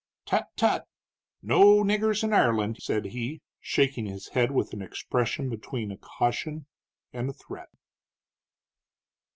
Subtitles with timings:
[0.25, 0.87] "Tut, tut!
[1.43, 6.65] no niggers in Ireland," said he, shaking his head with an expression between a caution
[7.13, 7.69] and a threat.